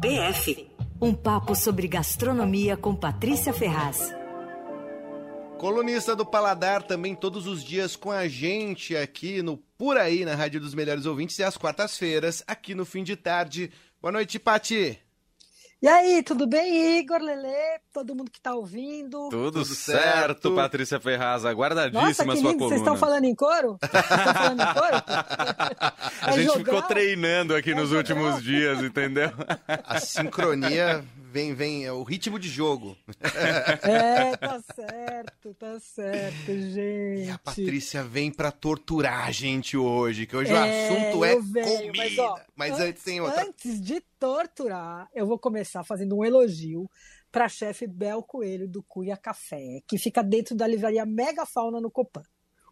PF 0.00 0.74
um 1.00 1.12
papo 1.14 1.54
sobre 1.54 1.88
gastronomia 1.88 2.76
com 2.76 2.94
Patrícia 2.94 3.52
Ferraz. 3.52 4.14
Colunista 5.58 6.14
do 6.14 6.24
Paladar 6.24 6.82
também 6.82 7.14
todos 7.14 7.46
os 7.46 7.64
dias 7.64 7.96
com 7.96 8.10
a 8.10 8.28
gente 8.28 8.96
aqui 8.96 9.42
no 9.42 9.56
Por 9.56 9.96
Aí, 9.96 10.24
na 10.24 10.34
Rádio 10.34 10.60
dos 10.60 10.74
Melhores 10.74 11.06
Ouvintes, 11.06 11.38
e 11.38 11.42
às 11.42 11.56
quartas-feiras, 11.56 12.42
aqui 12.46 12.74
no 12.74 12.84
fim 12.84 13.02
de 13.02 13.16
tarde. 13.16 13.70
Boa 14.00 14.12
noite, 14.12 14.38
Pati. 14.38 14.98
E 15.82 15.88
aí, 15.88 16.22
tudo 16.22 16.46
bem, 16.46 16.98
Igor, 16.98 17.20
Lele, 17.20 17.52
todo 17.92 18.14
mundo 18.14 18.30
que 18.30 18.38
está 18.38 18.54
ouvindo? 18.54 19.28
Tudo, 19.28 19.52
tudo 19.52 19.64
certo, 19.66 20.00
certo, 20.00 20.54
Patrícia 20.54 20.98
Ferraz, 20.98 21.44
aguardadíssima 21.44 22.06
Nossa, 22.06 22.24
que 22.24 22.36
sua 22.36 22.50
lindo. 22.52 22.58
coluna. 22.58 22.68
Vocês 22.68 22.80
estão 22.80 22.96
falando 22.96 23.24
em 23.24 23.34
coro? 23.34 23.78
Estão 23.82 24.02
falando 24.34 24.60
em 24.62 24.74
coro? 24.74 25.02
a 26.22 26.30
é 26.30 26.32
gente 26.32 26.44
jogar? 26.46 26.64
ficou 26.64 26.82
treinando 26.82 27.54
aqui 27.54 27.72
é 27.72 27.74
nos 27.74 27.90
jogar? 27.90 27.98
últimos 27.98 28.42
dias, 28.42 28.82
entendeu? 28.82 29.30
A 29.84 30.00
sincronia 30.00 31.04
vem, 31.34 31.52
vem, 31.52 31.84
é 31.84 31.92
o 31.92 32.04
ritmo 32.04 32.38
de 32.38 32.48
jogo. 32.48 32.96
É, 33.82 34.36
tá 34.38 34.60
certo, 34.60 35.54
tá 35.54 35.80
certo, 35.80 36.46
gente. 36.46 37.26
E 37.26 37.28
a 37.30 37.36
Patrícia 37.36 38.04
vem 38.04 38.30
para 38.30 38.52
torturar 38.52 39.26
a 39.26 39.32
gente 39.32 39.76
hoje, 39.76 40.26
que 40.26 40.36
hoje 40.36 40.52
é, 40.52 40.54
o 40.54 40.58
assunto 40.58 41.24
é 41.24 41.40
venho, 41.40 41.86
comida. 41.88 41.92
Mas, 41.96 42.18
ó, 42.18 42.40
mas 42.54 42.72
antes, 42.74 42.86
antes 42.86 43.02
tem 43.02 43.20
outra. 43.20 43.42
Antes 43.42 43.82
de 43.82 44.00
torturar, 44.16 45.08
eu 45.12 45.26
vou 45.26 45.36
começar 45.36 45.82
fazendo 45.82 46.16
um 46.16 46.24
elogio 46.24 46.88
para 47.32 47.46
a 47.46 47.48
chefe 47.48 47.84
Bel 47.84 48.22
Coelho 48.22 48.68
do 48.68 48.80
Cuia 48.84 49.16
Café, 49.16 49.80
que 49.88 49.98
fica 49.98 50.22
dentro 50.22 50.54
da 50.54 50.68
livraria 50.68 51.04
Mega 51.04 51.44
Fauna 51.44 51.80
no 51.80 51.90
Copan. 51.90 52.22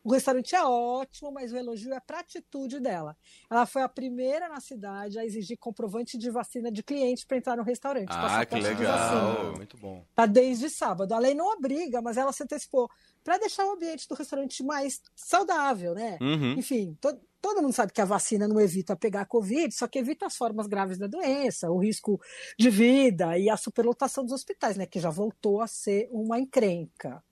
O 0.05 0.13
restaurante 0.13 0.55
é 0.55 0.65
ótimo, 0.65 1.31
mas 1.31 1.53
o 1.53 1.57
elogio 1.57 1.95
é 1.95 2.01
para 2.01 2.19
a 2.19 2.21
atitude 2.21 2.81
dela. 2.81 3.17
Ela 3.49 3.67
foi 3.67 3.83
a 3.83 3.89
primeira 3.89 4.49
na 4.49 4.61
cidade 4.61 5.19
a 5.19 5.25
exigir 5.25 5.57
comprovante 5.57 6.19
de 6.19 6.31
vacina 6.31 6.73
de 6.73 6.83
cliente 6.83 7.25
para 7.25 7.37
entrar 7.37 7.57
no 7.57 7.63
restaurante. 7.63 8.11
Ah, 8.11 8.45
que 8.45 8.57
legal! 8.57 9.57
Muito 9.57 9.77
bom. 9.77 10.05
Tá 10.15 10.27
desde 10.27 10.69
sábado. 10.69 11.13
A 11.13 11.19
lei 11.19 11.35
não 11.35 11.47
obriga, 11.47 12.03
mas 12.03 12.17
ela 12.17 12.33
se 12.33 12.43
antecipou 12.43 12.91
para 13.23 13.39
deixar 13.39 13.65
o 13.65 13.73
ambiente 13.73 14.09
do 14.09 14.15
restaurante 14.15 14.65
mais 14.65 15.01
saudável, 15.15 15.95
né? 15.95 16.19
Uhum. 16.21 16.55
Enfim, 16.55 16.97
to 17.01 17.17
todo 17.41 17.61
mundo 17.61 17.73
sabe 17.73 17.93
que 17.93 18.01
a 18.01 18.05
vacina 18.05 18.47
não 18.47 18.61
evita 18.61 18.95
pegar 18.95 19.27
Covid, 19.27 19.75
só 19.75 19.89
que 19.89 19.99
evita 19.99 20.27
as 20.27 20.37
formas 20.37 20.69
graves 20.69 20.97
da 20.97 21.09
doença, 21.09 21.69
o 21.73 21.79
risco 21.79 22.21
de 22.57 22.71
vida 22.71 23.37
e 23.37 23.51
a 23.51 23.57
superlotação 23.57 24.23
dos 24.23 24.33
hospitais, 24.33 24.77
né? 24.77 24.87
Que 24.87 25.01
já 25.01 25.11
voltou 25.11 25.61
a 25.61 25.67
ser 25.67 26.09
uma 26.13 26.39
encrenca. 26.39 27.23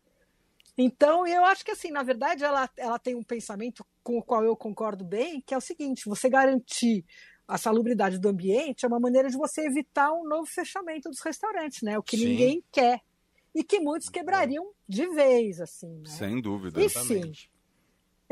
Então, 0.83 1.27
eu 1.27 1.45
acho 1.45 1.63
que, 1.63 1.73
assim, 1.73 1.91
na 1.91 2.03
verdade, 2.03 2.43
ela, 2.43 2.69
ela 2.77 2.99
tem 2.99 3.15
um 3.15 3.23
pensamento 3.23 3.85
com 4.03 4.17
o 4.17 4.23
qual 4.23 4.43
eu 4.43 4.57
concordo 4.57 5.05
bem, 5.05 5.43
que 5.43 5.53
é 5.53 5.57
o 5.57 5.61
seguinte: 5.61 6.09
você 6.09 6.29
garantir 6.31 7.05
a 7.47 7.59
salubridade 7.59 8.19
do 8.19 8.29
ambiente 8.29 8.85
é 8.85 8.89
uma 8.89 8.99
maneira 8.99 9.29
de 9.29 9.37
você 9.37 9.67
evitar 9.67 10.11
um 10.13 10.27
novo 10.27 10.47
fechamento 10.47 11.11
dos 11.11 11.21
restaurantes, 11.21 11.83
né? 11.83 11.99
O 11.99 12.03
que 12.03 12.17
Sim. 12.17 12.29
ninguém 12.29 12.65
quer. 12.73 13.01
E 13.55 13.63
que 13.63 13.81
muitos 13.81 14.09
quebrariam 14.09 14.71
de 14.89 15.07
vez, 15.09 15.61
assim. 15.61 15.99
Né? 15.99 16.07
Sem 16.07 16.41
dúvida. 16.41 16.81
Enfim. 16.81 16.99
Exatamente. 16.99 17.51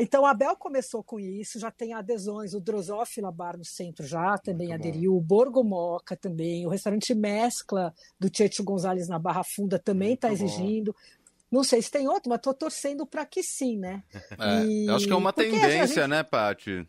Então, 0.00 0.24
a 0.24 0.32
Bel 0.32 0.54
começou 0.54 1.02
com 1.02 1.18
isso, 1.18 1.58
já 1.58 1.72
tem 1.72 1.92
adesões, 1.92 2.54
o 2.54 2.60
Drosófila 2.60 3.32
Bar 3.32 3.58
no 3.58 3.64
centro 3.64 4.06
já 4.06 4.38
também 4.38 4.68
Muito 4.68 4.80
aderiu, 4.80 5.10
bom. 5.10 5.18
o 5.18 5.20
Borgo 5.20 5.64
Moca 5.64 6.16
também, 6.16 6.64
o 6.64 6.68
restaurante 6.68 7.12
Mescla 7.16 7.92
do 8.18 8.30
Tietchan 8.30 8.62
Gonzalez 8.62 9.08
na 9.08 9.18
Barra 9.18 9.42
Funda 9.42 9.76
também 9.76 10.14
está 10.14 10.32
exigindo. 10.32 10.92
Bom. 10.92 11.17
Não 11.50 11.64
sei 11.64 11.80
se 11.80 11.90
tem 11.90 12.06
outro, 12.06 12.28
mas 12.28 12.38
estou 12.38 12.52
torcendo 12.52 13.06
para 13.06 13.24
que 13.24 13.42
sim, 13.42 13.78
né? 13.78 14.02
É, 14.38 14.64
e... 14.64 14.90
Acho 14.90 15.06
que 15.06 15.12
é 15.12 15.16
uma 15.16 15.32
Porque 15.32 15.50
tendência, 15.50 15.86
gente... 15.86 16.06
né, 16.08 16.22
Paty? 16.22 16.86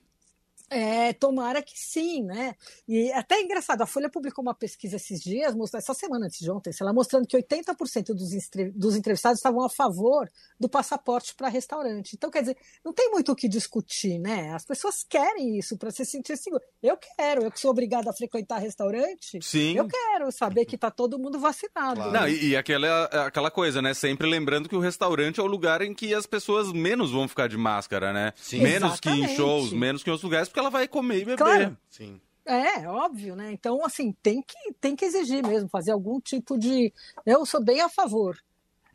É, 0.70 1.14
tomara 1.14 1.62
que 1.62 1.74
sim, 1.76 2.24
né? 2.24 2.56
E 2.88 3.12
até 3.14 3.36
é 3.36 3.42
engraçado, 3.42 3.82
a 3.82 3.86
Folha 3.86 4.10
publicou 4.10 4.42
uma 4.42 4.54
pesquisa 4.54 4.98
esses 4.98 5.22
dias, 5.22 5.56
essa 5.74 5.94
semana 5.94 6.28
antes 6.28 6.40
de 6.40 6.52
ontem, 6.52 6.72
ela 6.80 6.94
mostrando 6.94 7.28
que 7.28 7.38
80% 7.38 8.14
dos, 8.14 8.30
dos 8.76 8.96
entrevistados 8.96 9.40
estavam 9.40 9.64
a 9.64 9.70
favor 9.70 10.30
do 10.60 10.70
passaporte 10.70 11.34
para 11.36 11.48
restaurante. 11.48 12.14
Então, 12.14 12.30
quer 12.30 12.42
dizer, 12.42 12.58
não 12.84 12.94
tem 12.94 13.10
muito 13.10 13.32
o 13.32 13.36
que 13.36 13.48
discutir, 13.48 14.20
né? 14.20 14.54
As 14.54 14.66
pessoas 14.66 15.04
querem 15.08 15.58
isso 15.58 15.78
para 15.78 15.92
se 15.92 16.06
sentir 16.06 16.38
seguro. 16.38 16.62
Eu 16.82 16.98
quero, 16.98 17.44
eu 17.44 17.52
que 17.52 17.60
sou 17.60 17.72
obrigada 17.72 18.10
a 18.10 18.14
frequentar 18.14 18.60
restaurante, 18.60 19.40
sim. 19.42 19.76
eu 19.76 19.88
quero 19.88 20.32
saber 20.32 20.66
que 20.66 20.76
está 20.76 20.92
todo 20.92 21.18
mundo 21.18 21.40
vacinado. 21.40 21.96
Claro. 21.96 22.12
Não, 22.12 22.28
e, 22.28 22.50
e 22.50 22.56
aquela, 22.56 23.06
aquela 23.06 23.52
coisa, 23.52 23.82
né? 23.82 23.94
Sempre 23.94 24.30
lembrando 24.30 24.70
que 24.70 24.76
o 24.76 24.80
restaurante 24.80 25.40
é 25.40 25.44
o 25.44 25.48
lugar 25.48 25.82
em 25.82 25.94
que 25.94 26.14
as 26.14 26.26
pessoas 26.26 26.72
menos 26.72 27.12
vão 27.12 27.28
ficar 27.28 27.48
de 27.48 27.58
máscara, 27.58 28.14
né? 28.14 28.34
Sim. 28.36 28.62
Menos 28.62 28.94
Exatamente. 28.94 29.28
que 29.28 29.34
em 29.34 29.36
shows, 29.36 29.74
menos 29.74 30.04
que 30.04 30.10
em 30.10 30.12
outros 30.12 30.24
lugares, 30.24 30.50
porque 30.60 30.62
ela 30.62 30.70
vai 30.70 30.88
comer 30.88 31.18
e 31.22 31.26
beber. 31.26 31.38
Claro. 31.38 31.78
Sim. 31.90 32.20
É, 32.46 32.88
óbvio, 32.88 33.36
né? 33.36 33.52
Então, 33.52 33.86
assim, 33.86 34.12
tem 34.24 34.42
que, 34.42 34.74
tem 34.82 34.96
que 34.96 35.06
exigir 35.06 35.46
mesmo, 35.46 35.70
fazer 35.70 35.92
algum 35.92 36.20
tipo 36.20 36.58
de. 36.58 36.92
Eu 37.26 37.46
sou 37.46 37.64
bem 37.64 37.82
a 37.82 37.90
favor. 37.90 38.38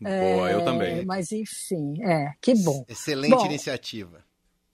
Boa, 0.01 0.51
é, 0.51 0.55
eu 0.55 0.65
também. 0.65 1.05
Mas, 1.05 1.31
enfim, 1.33 2.03
é, 2.03 2.33
que 2.41 2.55
bom. 2.57 2.85
Excelente 2.89 3.31
bom, 3.31 3.47
iniciativa. 3.47 4.25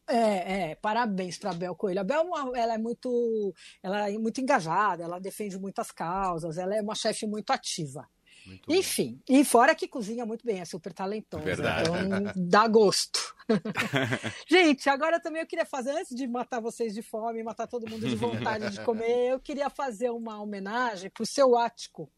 É, 0.09 0.71
é, 0.71 0.75
parabéns 0.75 1.39
para 1.39 1.50
a 1.50 1.55
Bel 1.55 1.75
Coelho. 1.75 2.00
A 2.00 2.05
Bel 2.05 2.25
ela 2.56 2.75
é 2.75 2.79
muito, 2.79 3.55
ela 3.83 4.11
é 4.11 4.19
muito 4.19 4.41
engajada, 4.41 5.05
ela 5.05 5.21
defende 5.21 5.59
muitas 5.59 5.93
causas, 5.93 6.59
ela 6.59 6.75
é 6.75 6.81
uma 6.81 6.95
chefe 6.95 7.27
muito 7.27 7.50
ativa. 7.53 8.09
Muito 8.47 8.73
Enfim, 8.73 9.21
bom. 9.28 9.37
e 9.37 9.45
fora 9.45 9.75
que 9.75 9.87
cozinha 9.87 10.25
muito 10.25 10.45
bem, 10.45 10.61
é 10.61 10.65
super 10.65 10.93
talentosa. 10.93 11.45
Verdade. 11.45 11.89
Então 11.89 12.33
dá 12.49 12.67
gosto. 12.67 13.34
Gente, 14.49 14.89
agora 14.89 15.21
também 15.21 15.43
eu 15.43 15.47
queria 15.47 15.67
fazer, 15.67 15.91
antes 15.91 16.15
de 16.15 16.27
matar 16.27 16.61
vocês 16.61 16.95
de 16.95 17.03
fome, 17.03 17.43
matar 17.43 17.67
todo 17.67 17.89
mundo 17.89 18.09
de 18.09 18.17
vontade 18.17 18.71
de 18.71 18.81
comer, 18.84 19.31
eu 19.31 19.41
queria 19.41 19.69
fazer 19.69 20.11
uma 20.11 20.41
homenagem 20.41 21.11
para 21.11 21.23
o 21.23 21.27
seu 21.27 21.56
Ático. 21.56 22.11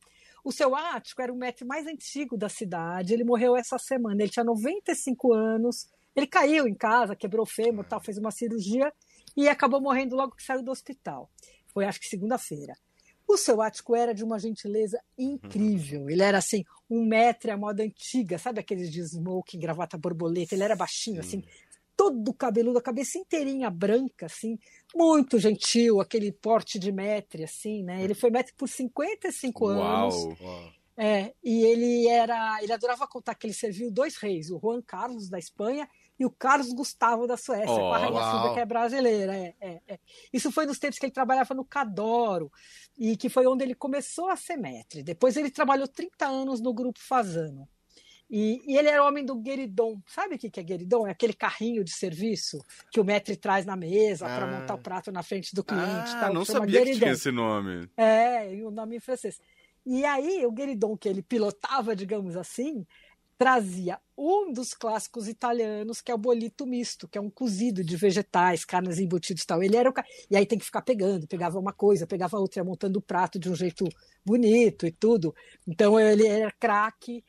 O 0.45 0.53
seu 0.53 0.75
Ático 0.75 1.23
era 1.23 1.33
o 1.33 1.37
mestre 1.37 1.65
mais 1.65 1.87
antigo 1.87 2.37
da 2.37 2.49
cidade, 2.49 3.15
ele 3.15 3.25
morreu 3.25 3.57
essa 3.57 3.79
semana, 3.79 4.23
ele 4.23 4.31
tinha 4.31 4.45
95 4.45 5.33
anos, 5.33 5.89
ele 6.15 6.27
caiu 6.27 6.67
em 6.67 6.75
casa, 6.75 7.17
quebrou 7.17 7.45
o 7.45 7.49
fêmur, 7.49 7.85
tal, 7.85 8.01
fez 8.01 8.19
uma 8.19 8.31
cirurgia 8.31 8.93
e 9.37 9.49
acabou 9.49 9.81
morrendo 9.81 10.17
logo 10.17 10.35
que 10.35 10.43
saiu 10.43 10.63
do 10.63 10.71
hospital. 10.71 11.31
Foi 11.69 11.85
acho 11.85 12.01
que 12.01 12.07
segunda-feira. 12.07 12.75
O 13.33 13.37
seu 13.39 13.63
ático 13.63 13.97
era 13.97 14.13
de 14.13 14.23
uma 14.23 14.39
gentileza 14.39 15.01
incrível. 15.17 16.11
Ele 16.11 16.23
era 16.23 16.37
assim, 16.37 16.67
um 16.91 17.03
metro 17.03 17.51
à 17.51 17.57
moda 17.57 17.83
antiga, 17.83 18.37
sabe 18.37 18.61
aqueles 18.61 18.93
de 18.93 19.01
smoking, 19.01 19.59
gravata 19.59 19.97
borboleta? 19.97 20.55
Ele 20.55 20.65
era 20.65 20.77
baixinho, 20.77 21.23
Sim. 21.23 21.39
assim, 21.39 21.45
todo 21.97 22.35
cabeludo, 22.35 22.79
a 22.79 22.83
cabeça 22.83 23.17
inteirinha 23.17 23.71
branca, 23.71 24.27
assim, 24.27 24.59
muito 24.95 25.39
gentil, 25.39 25.99
aquele 25.99 26.31
porte 26.31 26.79
de 26.79 26.93
metre, 26.93 27.45
assim, 27.45 27.83
né? 27.83 28.05
Ele 28.05 28.13
foi 28.13 28.29
metre 28.29 28.53
por 28.55 28.69
55 28.69 29.65
Uau. 29.65 29.81
anos. 29.81 30.39
Uau. 30.39 30.73
É, 30.95 31.33
e 31.43 31.65
ele 31.65 32.07
era, 32.09 32.63
ele 32.63 32.73
adorava 32.75 33.09
contar 33.09 33.35
que 33.35 33.47
ele 33.47 33.55
serviu 33.55 33.91
dois 33.91 34.17
reis, 34.17 34.51
o 34.51 34.61
Juan 34.61 34.83
Carlos 34.83 35.31
da 35.31 35.39
Espanha 35.39 35.89
e 36.19 36.27
o 36.27 36.31
Carlos 36.31 36.73
Gustavo 36.73 37.27
da 37.27 37.37
Suécia, 37.37 37.73
oh, 37.73 37.79
com 37.79 37.93
a 37.93 37.99
Rainha 37.99 38.31
Silvia, 38.31 38.55
que 38.55 38.61
é 38.61 38.67
brasileira. 38.67 39.37
É, 39.37 39.55
é, 39.61 39.81
é. 39.89 39.99
Isso 40.33 40.53
foi 40.53 40.67
nos 40.67 40.79
tempos 40.79 40.99
que 40.99 41.07
ele 41.07 41.13
trabalhava 41.13 41.55
no 41.55 41.65
Cadoro, 41.65 42.51
e 42.99 43.17
que 43.17 43.29
foi 43.29 43.47
onde 43.47 43.65
ele 43.65 43.75
começou 43.75 44.29
a 44.29 44.37
ser 44.37 44.57
metre. 44.57 45.03
Depois 45.03 45.37
ele 45.37 45.51
trabalhou 45.51 45.89
30 45.89 46.27
anos 46.27 46.61
no 46.61 46.73
Grupo 46.73 47.01
Fazano. 47.01 47.69
E, 48.31 48.63
e 48.67 48.79
ele 48.79 48.89
era 48.89 49.05
homem 49.05 49.25
do 49.25 49.35
gueridon. 49.35 50.01
Sabe 50.07 50.37
o 50.37 50.39
que 50.39 50.59
é 50.59 50.63
gueridon? 50.63 51.07
É 51.07 51.11
aquele 51.11 51.35
carrinho 51.35 51.85
de 51.85 51.93
serviço 51.93 52.65
que 52.91 52.99
o 52.99 53.05
metre 53.05 53.37
traz 53.37 53.67
na 53.67 53.77
mesa 53.77 54.27
ah. 54.27 54.37
para 54.37 54.47
montar 54.47 54.75
o 54.75 54.79
prato 54.79 55.13
na 55.13 55.23
frente 55.23 55.55
do 55.55 55.63
cliente. 55.63 56.13
Ah, 56.15 56.21
tal, 56.21 56.35
não 56.35 56.45
sabia 56.45 56.83
que 56.83 56.97
tinha 56.97 57.13
esse 57.13 57.31
nome. 57.31 57.91
É, 57.95 58.47
o 58.65 58.71
nome 58.71 58.97
em 58.97 59.01
francês. 59.01 59.39
E 59.85 60.05
aí, 60.05 60.47
o 60.47 60.53
gueridon 60.53 60.97
que 60.97 61.09
ele 61.09 61.21
pilotava, 61.21 61.95
digamos 61.95 62.37
assim, 62.37 62.87
trazia 63.43 63.99
um 64.17 64.53
dos 64.53 64.73
clássicos 64.73 65.27
italianos, 65.27 66.01
que 66.01 66.13
é 66.13 66.15
o 66.15 66.19
bolito 66.19 66.65
misto, 66.65 67.09
que 67.09 67.19
é 67.19 67.21
um 67.21 67.29
cozido 67.29 67.83
de 67.83 67.97
vegetais, 67.97 68.65
carnes 68.65 69.01
embutidas 69.01 69.43
e 69.43 69.47
tal. 69.47 69.61
Ele 69.61 69.77
era 69.77 69.91
o 69.91 69.95
E 70.31 70.37
aí 70.37 70.47
tem 70.47 70.61
que 70.61 70.65
ficar 70.65 70.83
pegando, 70.83 71.27
pegava 71.27 71.59
uma 71.59 71.73
coisa, 71.73 72.07
pegava 72.07 72.39
outra, 72.39 72.61
ia 72.61 72.65
montando 72.65 73.01
o 73.01 73.03
prato 73.03 73.41
de 73.41 73.51
um 73.51 73.55
jeito 73.57 73.85
bonito 74.25 74.87
e 74.87 74.93
tudo. 74.93 75.35
Então 75.67 75.99
ele 75.99 76.25
era 76.25 76.53
craque. 76.53 77.25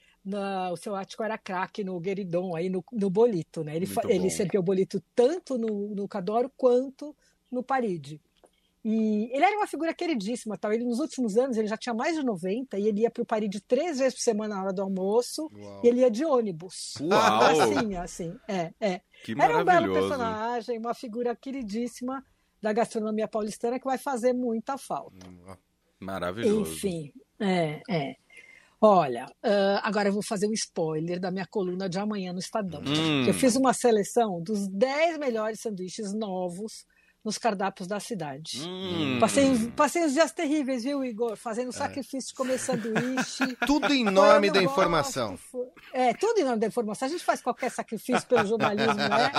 o 0.72 0.78
seu 0.78 0.94
ático 0.96 1.24
era 1.24 1.36
craque 1.36 1.84
no 1.84 2.00
gueridon, 2.00 2.56
aí 2.56 2.70
no, 2.70 2.86
no 2.92 3.10
bolito, 3.10 3.64
né? 3.64 3.76
Ele, 3.76 3.88
ele 4.08 4.30
servia 4.30 4.60
o 4.60 4.64
bolito 4.64 5.02
tanto 5.16 5.58
no, 5.58 5.96
no 5.96 6.08
Cadoro 6.08 6.52
quanto 6.56 7.16
no 7.52 7.64
Paride. 7.64 8.22
E 8.84 9.30
ele 9.34 9.46
era 9.46 9.56
uma 9.56 9.66
figura 9.66 9.94
queridíssima, 9.94 10.58
tal. 10.58 10.74
Ele 10.74 10.84
nos 10.84 11.00
últimos 11.00 11.38
anos 11.38 11.56
ele 11.56 11.68
já 11.68 11.78
tinha 11.78 11.96
mais 11.96 12.18
de 12.18 12.24
90 12.24 12.78
e 12.78 12.88
ele 12.88 13.02
ia 13.02 13.10
para 13.10 13.24
o 13.24 13.26
Paris 13.26 13.50
de 13.50 13.62
três 13.62 13.98
vezes 13.98 14.16
por 14.16 14.22
semana 14.22 14.56
na 14.56 14.62
hora 14.62 14.74
do 14.74 14.82
almoço. 14.82 15.50
Uau. 15.54 15.82
E 15.84 15.88
ele 15.88 16.02
ia 16.02 16.12
de 16.12 16.26
ônibus. 16.26 16.96
Uau. 17.00 17.44
Assim, 17.64 17.96
assim, 17.96 18.36
é, 18.48 18.74
é. 18.82 19.02
Que 19.24 19.40
era 19.40 19.58
um 19.58 19.64
belo 19.64 19.94
personagem, 19.94 20.78
uma 20.78 20.94
figura 20.94 21.34
queridíssima 21.34 22.26
da 22.62 22.74
gastronomia 22.74 23.28
paulistana 23.28 23.80
que 23.80 23.86
vai 23.86 23.98
fazer 23.98 24.34
muita 24.34 24.78
falta. 24.78 25.28
Maravilhoso. 26.00 26.72
Enfim, 26.74 27.14
é, 27.40 27.82
é. 27.90 28.16
Olha, 28.82 29.28
uh, 29.28 29.80
agora 29.82 30.10
eu 30.10 30.14
vou 30.14 30.22
fazer 30.22 30.46
um 30.46 30.52
spoiler 30.52 31.18
da 31.18 31.32
minha 31.32 31.48
coluna 31.48 31.88
de 31.88 31.98
amanhã 31.98 32.34
no 32.34 32.40
Estadão. 32.40 32.82
Hum. 32.82 33.26
Eu 33.26 33.34
fiz 33.34 33.56
uma 33.56 33.74
seleção 33.74 34.42
dos 34.42 34.68
10 34.68 35.20
melhores 35.20 35.62
sanduíches 35.62 36.14
novos 36.14 36.86
nos 37.24 37.38
cardápios 37.38 37.88
da 37.88 38.00
cidade. 38.00 38.62
Hum. 38.68 39.18
Passei, 39.20 39.72
passei 39.76 40.04
uns 40.04 40.14
dias 40.14 40.32
terríveis, 40.32 40.84
viu, 40.84 41.04
Igor? 41.04 41.38
Fazendo 41.38 41.72
sacrifício 41.72 42.30
de 42.30 42.36
comer 42.36 42.60
sanduíche. 42.60 43.56
Tudo 43.66 43.94
em 43.94 44.04
nome 44.04 44.52
da 44.52 44.62
informação. 44.62 45.40
É, 45.94 46.14
tudo 46.14 46.40
em 46.40 46.44
nome 46.44 46.58
da 46.58 46.68
informação. 46.68 47.08
A 47.08 47.12
gente 47.12 47.24
faz 47.24 47.42
qualquer 47.42 47.72
sacrifício 47.72 48.28
pelo 48.28 48.46
jornalismo, 48.46 48.96
né? 48.96 49.32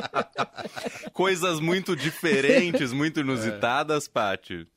Coisas 1.12 1.60
muito 1.60 1.96
diferentes, 1.96 2.92
muito 2.92 3.20
inusitadas, 3.20 4.08
Paty. 4.08 4.68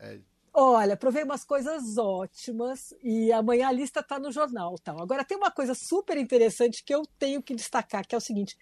Olha, 0.53 0.97
provei 0.97 1.23
umas 1.23 1.43
coisas 1.43 1.97
ótimas 1.97 2.93
e 3.03 3.31
amanhã 3.31 3.67
a 3.67 3.71
lista 3.71 3.99
está 3.99 4.17
no 4.17 4.31
jornal. 4.31 4.75
Tal. 4.79 5.01
Agora, 5.01 5.23
tem 5.23 5.37
uma 5.37 5.51
coisa 5.51 5.75
super 5.75 6.17
interessante 6.17 6.83
que 6.83 6.93
eu 6.93 7.03
tenho 7.19 7.43
que 7.43 7.53
destacar, 7.53 8.07
que 8.07 8.15
é 8.15 8.17
o 8.17 8.21
seguinte. 8.21 8.57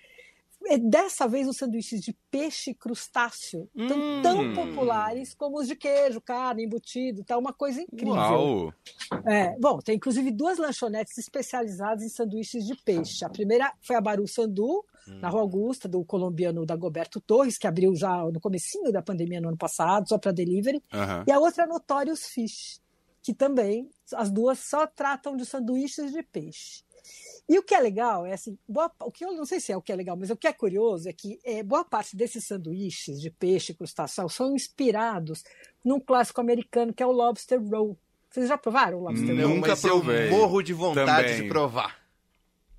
É, 0.67 0.77
Dessa 0.77 1.27
vez, 1.27 1.47
os 1.47 1.57
sanduíches 1.57 2.01
de 2.01 2.15
peixe 2.29 2.71
e 2.71 2.75
crustáceo 2.75 3.69
estão 3.75 3.97
Hum. 3.97 4.21
tão 4.21 4.53
populares 4.53 5.33
como 5.33 5.59
os 5.59 5.67
de 5.67 5.75
queijo, 5.75 6.19
carne, 6.21 6.65
embutido, 6.65 7.23
tá 7.23 7.38
uma 7.38 7.53
coisa 7.53 7.81
incrível. 7.81 8.13
Uau! 8.13 8.73
É, 9.25 9.57
bom, 9.59 9.79
tem 9.79 9.95
inclusive 9.95 10.31
duas 10.31 10.57
lanchonetes 10.57 11.17
especializadas 11.17 12.03
em 12.03 12.09
sanduíches 12.09 12.65
de 12.65 12.75
peixe. 12.75 13.23
A 13.25 13.29
primeira 13.29 13.71
foi 13.81 13.95
a 13.95 14.01
Baru 14.01 14.27
Sandu, 14.27 14.83
na 15.21 15.29
Rua 15.29 15.41
Augusta, 15.41 15.88
do 15.88 16.03
colombiano 16.03 16.65
Dagoberto 16.65 17.21
Torres, 17.21 17.59
que 17.59 17.67
abriu 17.67 17.95
já 17.95 18.23
no 18.31 18.39
comecinho 18.39 18.91
da 18.91 19.03
pandemia 19.03 19.39
no 19.39 19.50
ano 19.50 19.57
passado, 19.57 20.09
só 20.09 20.17
para 20.17 20.31
delivery. 20.31 20.83
Aham. 20.91 21.23
E 21.27 21.31
a 21.31 21.39
outra 21.39 21.63
é 21.63 21.67
Notorious 21.67 22.25
Fish, 22.25 22.81
que 23.25 23.33
também, 23.33 23.89
as 24.13 24.30
duas 24.30 24.60
só 24.60 24.86
tratam 24.86 25.36
de 25.36 25.45
sanduíches 25.48 26.12
de 26.12 26.22
peixe. 26.22 26.83
E 27.50 27.57
o 27.57 27.63
que 27.63 27.74
é 27.74 27.80
legal 27.80 28.24
é 28.25 28.33
assim, 28.33 28.56
boa- 28.68 28.92
o 29.01 29.12
que 29.12 29.25
eu 29.25 29.31
não 29.33 29.45
sei 29.45 29.60
se 29.60 29.72
é 29.72 29.77
o 29.77 29.81
que 29.81 29.92
é 29.92 29.95
legal, 29.95 30.16
mas 30.16 30.30
o 30.30 30.36
que 30.38 30.48
é 30.48 30.54
curioso 30.54 31.10
é 31.10 31.13
que 31.13 31.39
é, 31.44 31.63
boa 31.63 31.83
parte 31.83 32.16
desses 32.16 32.44
sanduíches 32.45 33.19
de 33.19 33.31
peixe 33.31 33.72
e 33.72 33.75
crustáceo 33.75 34.30
são 34.30 34.56
inspirados 34.56 35.44
num 35.83 36.00
clássico 36.00 36.39
americano 36.39 36.94
que 36.94 37.01
é 37.01 37.06
o 37.06 37.12
lobster 37.12 37.60
roll. 37.63 37.98
Vocês 38.30 38.48
já 38.50 38.57
provaram 38.57 39.00
o 39.00 39.04
lobster 39.04 39.33
Não. 39.36 39.48
roll? 39.48 39.56
Nunca 39.56 39.72
eu 39.72 39.77
provei. 39.77 40.30
morro 40.30 40.62
de 40.62 40.74
vontade 40.74 41.27
Também. 41.30 41.42
de 41.44 41.48
provar. 41.48 42.05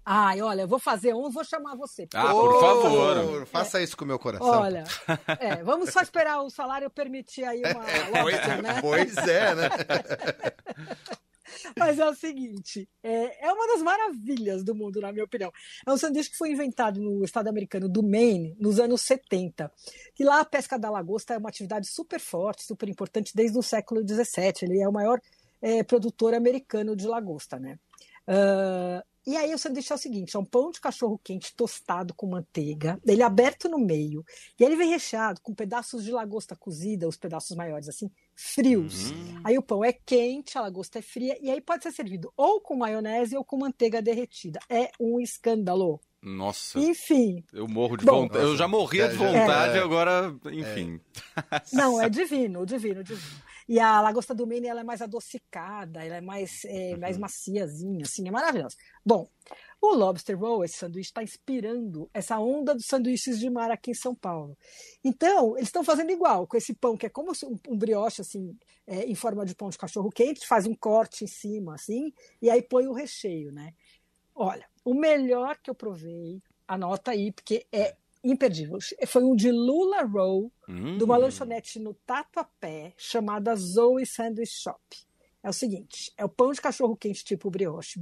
Ai, 0.08 0.40
olha, 0.40 0.62
eu 0.62 0.68
vou 0.68 0.78
fazer 0.78 1.12
um, 1.12 1.28
vou 1.28 1.42
chamar 1.42 1.74
você. 1.74 2.06
Ah, 2.14 2.30
por 2.30 2.60
favor. 2.60 3.44
Faça 3.46 3.82
isso 3.82 3.96
com 3.96 4.04
o 4.04 4.06
meu 4.06 4.20
coração. 4.20 4.46
Olha, 4.46 4.84
é, 5.40 5.64
vamos 5.64 5.90
só 5.90 6.00
esperar 6.00 6.42
o 6.42 6.48
salário 6.48 6.88
permitir 6.88 7.42
aí 7.42 7.60
uma 7.60 8.22
lobster, 8.22 8.62
né? 8.62 8.80
Pois 8.80 9.16
é, 9.16 9.54
né? 9.56 9.68
Mas 11.76 11.98
é 11.98 12.08
o 12.08 12.14
seguinte, 12.14 12.88
é, 13.02 13.48
é 13.48 13.52
uma 13.52 13.66
das 13.66 13.82
maravilhas 13.82 14.62
do 14.62 14.76
mundo, 14.76 15.00
na 15.00 15.10
minha 15.10 15.24
opinião. 15.24 15.50
É 15.84 15.92
um 15.92 15.96
sanduíche 15.96 16.30
que 16.30 16.36
foi 16.36 16.52
inventado 16.52 17.00
no 17.00 17.24
estado 17.24 17.48
americano 17.48 17.88
do 17.88 18.00
Maine 18.00 18.54
nos 18.60 18.78
anos 18.78 19.02
70. 19.02 19.72
Que 20.14 20.22
lá 20.22 20.38
a 20.38 20.44
pesca 20.44 20.78
da 20.78 20.88
lagosta 20.88 21.34
é 21.34 21.38
uma 21.38 21.48
atividade 21.48 21.88
super 21.88 22.20
forte, 22.20 22.62
super 22.62 22.88
importante 22.88 23.32
desde 23.34 23.58
o 23.58 23.62
século 23.62 24.06
XVII. 24.06 24.52
Ele 24.62 24.80
é 24.80 24.88
o 24.88 24.92
maior 24.92 25.20
é, 25.60 25.82
produtor 25.82 26.32
americano 26.32 26.94
de 26.94 27.08
lagosta, 27.08 27.58
né? 27.58 27.76
Ah, 28.28 29.02
e 29.26 29.36
aí 29.36 29.52
o 29.52 29.58
sanduíche 29.58 29.92
é 29.92 29.96
o 29.96 29.98
seguinte: 29.98 30.36
é 30.36 30.38
um 30.38 30.44
pão 30.44 30.70
de 30.70 30.80
cachorro 30.80 31.20
quente 31.22 31.54
tostado 31.54 32.14
com 32.14 32.26
manteiga, 32.26 32.98
ele 33.06 33.22
é 33.22 33.24
aberto 33.24 33.68
no 33.68 33.78
meio, 33.78 34.24
e 34.58 34.64
ele 34.64 34.76
vem 34.76 34.90
recheado 34.90 35.40
com 35.40 35.54
pedaços 35.54 36.04
de 36.04 36.12
lagosta 36.12 36.54
cozida, 36.54 37.08
os 37.08 37.16
pedaços 37.16 37.56
maiores, 37.56 37.88
assim, 37.88 38.10
frios. 38.34 39.10
Hum. 39.10 39.40
Aí 39.44 39.58
o 39.58 39.62
pão 39.62 39.84
é 39.84 39.92
quente, 39.92 40.56
a 40.56 40.62
lagosta 40.62 40.98
é 40.98 41.02
fria, 41.02 41.36
e 41.40 41.50
aí 41.50 41.60
pode 41.60 41.82
ser 41.82 41.92
servido 41.92 42.32
ou 42.36 42.60
com 42.60 42.76
maionese 42.76 43.36
ou 43.36 43.44
com 43.44 43.56
manteiga 43.58 44.00
derretida. 44.00 44.60
É 44.68 44.90
um 45.00 45.18
escândalo. 45.20 46.00
Nossa, 46.22 46.78
Enfim, 46.80 47.44
eu 47.52 47.68
morro 47.68 47.96
de 47.96 48.04
Bom. 48.04 48.22
vontade. 48.22 48.44
Eu 48.44 48.56
já 48.56 48.66
morria 48.66 49.08
de 49.08 49.16
já- 49.16 49.24
vontade, 49.26 49.78
é. 49.78 49.80
agora, 49.80 50.34
enfim. 50.50 50.98
não, 51.72 52.00
é 52.02 52.08
divino, 52.08 52.66
divino, 52.66 53.04
divino. 53.04 53.42
E 53.68 53.80
a 53.80 54.00
lagosta 54.00 54.34
do 54.34 54.46
Maine, 54.46 54.68
ela 54.68 54.80
é 54.80 54.84
mais 54.84 55.02
adocicada, 55.02 56.04
ela 56.04 56.16
é 56.16 56.20
mais, 56.20 56.64
é, 56.64 56.96
mais 56.96 57.18
maciazinha, 57.18 58.04
assim, 58.04 58.28
é 58.28 58.30
maravilhosa. 58.30 58.76
Bom, 59.04 59.28
o 59.80 59.94
Lobster 59.94 60.38
Roll, 60.38 60.64
esse 60.64 60.76
sanduíche, 60.76 61.10
está 61.10 61.22
inspirando 61.22 62.08
essa 62.14 62.38
onda 62.38 62.74
dos 62.74 62.86
sanduíches 62.86 63.40
de 63.40 63.50
mar 63.50 63.70
aqui 63.70 63.90
em 63.90 63.94
São 63.94 64.14
Paulo. 64.14 64.56
Então, 65.02 65.56
eles 65.56 65.68
estão 65.68 65.82
fazendo 65.82 66.10
igual, 66.10 66.46
com 66.46 66.56
esse 66.56 66.74
pão, 66.74 66.96
que 66.96 67.06
é 67.06 67.08
como 67.08 67.32
um, 67.32 67.58
um 67.68 67.76
brioche, 67.76 68.20
assim, 68.20 68.56
é, 68.86 69.04
em 69.04 69.14
forma 69.14 69.44
de 69.44 69.54
pão 69.54 69.68
de 69.68 69.78
cachorro 69.78 70.10
quente, 70.10 70.46
faz 70.46 70.66
um 70.66 70.74
corte 70.74 71.24
em 71.24 71.28
cima, 71.28 71.74
assim, 71.74 72.12
e 72.40 72.48
aí 72.48 72.62
põe 72.62 72.86
o 72.86 72.92
recheio, 72.92 73.50
né? 73.52 73.74
Olha, 74.34 74.66
o 74.84 74.94
melhor 74.94 75.58
que 75.58 75.70
eu 75.70 75.74
provei, 75.74 76.40
anota 76.68 77.10
aí, 77.10 77.32
porque 77.32 77.66
é 77.72 77.96
imperdível. 78.30 78.78
Foi 79.06 79.22
um 79.22 79.34
de 79.34 79.50
Lula 79.50 80.02
Roll, 80.02 80.50
Hum. 80.68 80.98
de 80.98 81.04
uma 81.04 81.16
lanchonete 81.16 81.78
no 81.78 81.94
Tatuapé, 81.94 82.92
chamada 82.96 83.54
Zoe 83.54 84.04
Sandwich 84.06 84.52
Shop. 84.52 84.80
É 85.42 85.48
o 85.48 85.52
seguinte, 85.52 86.12
é 86.16 86.24
o 86.24 86.28
pão 86.28 86.50
de 86.50 86.60
cachorro 86.60 86.96
quente 86.96 87.24
tipo 87.24 87.48
brioche, 87.50 88.00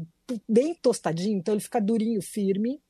bem 0.48 0.74
tostadinho, 0.74 1.36
então 1.38 1.52
ele 1.54 1.60
fica 1.62 1.78
durinho, 1.80 2.22
firme, 2.22 2.80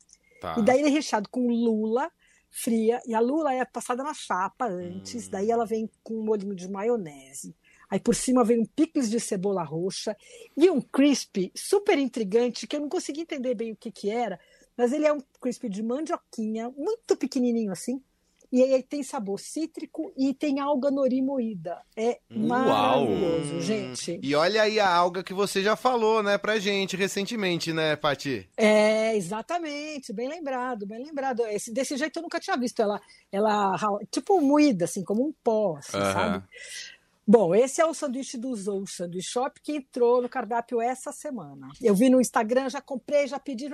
Tá. 0.40 0.56
e 0.58 0.62
daí 0.62 0.78
ele 0.80 0.88
é 0.88 0.92
recheado 0.92 1.28
com 1.28 1.48
lula 1.48 2.08
fria, 2.50 3.00
e 3.04 3.14
a 3.14 3.18
lula 3.20 3.52
é 3.52 3.64
passada 3.64 4.04
na 4.04 4.14
chapa 4.14 4.66
antes, 4.68 5.26
Hum. 5.26 5.30
daí 5.32 5.50
ela 5.50 5.66
vem 5.66 5.90
com 6.04 6.14
um 6.14 6.24
molhinho 6.24 6.54
de 6.54 6.68
maionese. 6.70 7.52
Aí 7.90 7.98
por 7.98 8.14
cima 8.14 8.44
vem 8.44 8.60
um 8.60 8.64
picles 8.64 9.10
de 9.10 9.18
cebola 9.20 9.62
roxa 9.64 10.16
e 10.56 10.70
um 10.70 10.80
crispy 10.80 11.50
super 11.54 11.98
intrigante, 11.98 12.66
que 12.66 12.76
eu 12.76 12.80
não 12.80 12.88
consegui 12.88 13.22
entender 13.22 13.54
bem 13.54 13.72
o 13.72 13.76
que 13.76 13.90
que 13.90 14.08
era, 14.08 14.38
mas 14.76 14.92
ele 14.92 15.06
é 15.06 15.12
um 15.12 15.20
crispy 15.40 15.68
de 15.68 15.82
mandioquinha, 15.82 16.70
muito 16.76 17.16
pequenininho 17.16 17.72
assim, 17.72 18.02
e 18.54 18.62
aí 18.62 18.84
tem 18.84 19.02
sabor 19.02 19.40
cítrico 19.40 20.12
e 20.16 20.32
tem 20.32 20.60
alga 20.60 20.88
nori 20.88 21.20
moída. 21.20 21.82
É 21.96 22.20
Uau! 22.36 23.04
maravilhoso, 23.04 23.60
gente. 23.60 24.20
E 24.22 24.32
olha 24.36 24.62
aí 24.62 24.78
a 24.78 24.88
alga 24.88 25.24
que 25.24 25.34
você 25.34 25.60
já 25.60 25.74
falou, 25.74 26.22
né, 26.22 26.38
pra 26.38 26.60
gente 26.60 26.96
recentemente, 26.96 27.72
né, 27.72 27.96
Pati? 27.96 28.48
É, 28.56 29.16
exatamente, 29.16 30.12
bem 30.12 30.28
lembrado, 30.28 30.86
bem 30.86 31.04
lembrado. 31.04 31.44
Esse, 31.48 31.72
desse 31.72 31.96
jeito 31.96 32.16
eu 32.16 32.22
nunca 32.22 32.38
tinha 32.38 32.56
visto 32.56 32.80
ela, 32.80 33.00
ela 33.32 33.76
tipo 34.08 34.40
moída, 34.40 34.84
assim, 34.84 35.02
como 35.02 35.26
um 35.26 35.34
pó, 35.42 35.76
assim, 35.76 35.98
Aham. 35.98 36.12
sabe? 36.12 36.44
Bom, 37.26 37.54
esse 37.54 37.80
é 37.80 37.86
o 37.86 37.94
sanduíche 37.94 38.36
do 38.36 38.54
Zou 38.54 38.86
Sanduíche 38.86 39.30
Shop 39.30 39.58
que 39.62 39.72
entrou 39.72 40.20
no 40.20 40.28
cardápio 40.28 40.80
essa 40.80 41.10
semana. 41.10 41.68
Eu 41.80 41.94
vi 41.94 42.10
no 42.10 42.20
Instagram, 42.20 42.68
já 42.68 42.80
comprei, 42.80 43.26
já 43.26 43.38
pedi, 43.38 43.66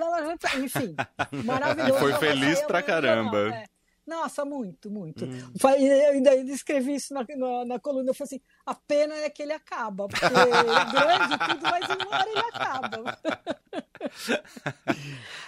enfim, 0.63 0.95
maravilhoso. 1.43 1.95
E 1.95 1.99
foi 1.99 2.13
feliz 2.13 2.61
pra 2.61 2.81
caramba. 2.81 3.53
é. 3.53 3.65
Nossa, 4.05 4.43
muito, 4.43 4.89
muito. 4.89 5.25
Hum. 5.25 5.53
Eu 5.63 6.11
ainda, 6.11 6.35
escrevi 6.35 6.95
isso 6.95 7.13
na, 7.13 7.25
na, 7.37 7.65
na 7.65 7.79
coluna. 7.79 8.09
Eu 8.09 8.13
falei 8.13 8.27
assim: 8.27 8.41
a 8.65 8.73
pena 8.73 9.15
é 9.15 9.29
que 9.29 9.43
ele 9.43 9.53
acaba, 9.53 10.07
porque 10.07 10.25
é 10.25 10.29
grande 10.29 11.37
tudo, 11.37 11.63
mas 11.63 11.85
uma 11.85 12.17
hora 12.17 12.29
ele 12.29 12.39
acaba. 12.39 13.19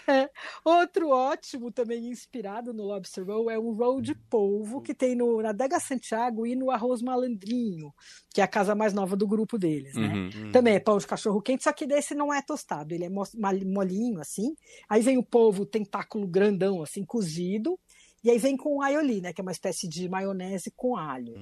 É. 0.07 0.29
Outro 0.65 1.09
ótimo, 1.09 1.71
também 1.71 2.07
inspirado 2.07 2.73
no 2.73 2.83
Lobster 2.83 3.25
Roll, 3.25 3.49
é 3.49 3.57
um 3.57 3.73
roll 3.73 4.01
de 4.01 4.13
polvo 4.13 4.81
que 4.81 4.93
tem 4.93 5.15
no, 5.15 5.41
na 5.41 5.53
Dega 5.53 5.79
Santiago 5.79 6.45
e 6.45 6.55
no 6.55 6.69
Arroz 6.69 7.01
Malandrinho, 7.01 7.93
que 8.33 8.41
é 8.41 8.43
a 8.43 8.47
casa 8.47 8.75
mais 8.75 8.93
nova 8.93 9.15
do 9.15 9.25
grupo 9.25 9.57
deles, 9.57 9.95
né? 9.95 10.13
Uhum. 10.13 10.51
Também 10.51 10.75
é 10.75 10.79
pão 10.79 10.97
de 10.97 11.07
cachorro 11.07 11.41
quente, 11.41 11.63
só 11.63 11.71
que 11.71 11.87
desse 11.87 12.13
não 12.13 12.33
é 12.33 12.41
tostado, 12.41 12.93
ele 12.93 13.05
é 13.05 13.09
molinho 13.09 14.19
assim. 14.19 14.55
Aí 14.89 15.01
vem 15.01 15.17
o 15.17 15.23
polvo 15.23 15.65
tentáculo 15.65 16.27
grandão 16.27 16.81
assim 16.81 17.05
cozido, 17.05 17.79
e 18.23 18.29
aí 18.29 18.37
vem 18.37 18.57
com 18.57 18.81
aioli, 18.81 19.21
né, 19.21 19.31
que 19.31 19.39
é 19.39 19.43
uma 19.43 19.51
espécie 19.51 19.87
de 19.87 20.09
maionese 20.09 20.71
com 20.75 20.97
alho. 20.97 21.33